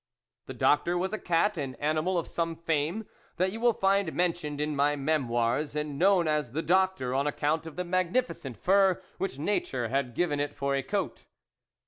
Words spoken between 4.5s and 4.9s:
in